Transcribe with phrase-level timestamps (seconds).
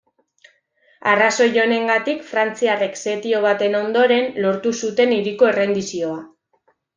[1.09, 6.19] Arrazoi honengatik frantziarrek setio baten ondoren, lortu zuten hiriko errendizioa.